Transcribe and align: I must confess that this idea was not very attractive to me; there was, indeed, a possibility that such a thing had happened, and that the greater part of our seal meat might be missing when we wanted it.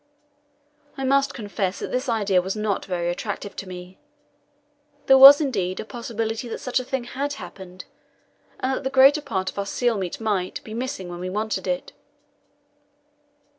I 0.97 1.03
must 1.03 1.35
confess 1.35 1.77
that 1.77 1.91
this 1.91 2.09
idea 2.09 2.41
was 2.41 2.55
not 2.55 2.85
very 2.85 3.11
attractive 3.11 3.55
to 3.57 3.67
me; 3.69 3.99
there 5.05 5.15
was, 5.19 5.39
indeed, 5.39 5.79
a 5.79 5.85
possibility 5.85 6.47
that 6.47 6.57
such 6.57 6.79
a 6.79 6.83
thing 6.83 7.03
had 7.03 7.33
happened, 7.33 7.85
and 8.59 8.73
that 8.77 8.83
the 8.83 8.89
greater 8.89 9.21
part 9.21 9.51
of 9.51 9.59
our 9.59 9.65
seal 9.67 9.99
meat 9.99 10.19
might 10.19 10.59
be 10.63 10.73
missing 10.73 11.07
when 11.07 11.19
we 11.19 11.29
wanted 11.29 11.67
it. 11.67 11.91